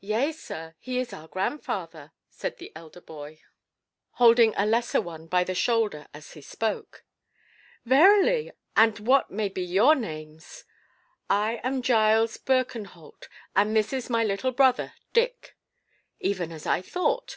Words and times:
"Yea, 0.00 0.32
sir, 0.32 0.74
he 0.78 0.98
is 0.98 1.12
our 1.12 1.28
grandfather," 1.28 2.12
said 2.30 2.56
the 2.56 2.72
elder 2.74 3.02
boy, 3.02 3.38
holding 4.12 4.54
a 4.56 4.64
lesser 4.64 4.98
one 4.98 5.26
by 5.26 5.44
the 5.44 5.54
shoulder 5.54 6.06
as 6.14 6.32
he 6.32 6.40
spoke. 6.40 7.04
"Verily! 7.84 8.52
And 8.76 8.98
what 9.00 9.30
may 9.30 9.50
be 9.50 9.60
your 9.62 9.94
names?" 9.94 10.64
"I 11.28 11.60
am 11.62 11.82
Giles 11.82 12.38
Birkenholt, 12.38 13.28
and 13.54 13.76
this 13.76 13.92
is 13.92 14.08
my 14.08 14.24
little 14.24 14.52
brother, 14.52 14.94
Dick." 15.12 15.54
"Even 16.18 16.50
as 16.50 16.64
I 16.64 16.80
thought. 16.80 17.30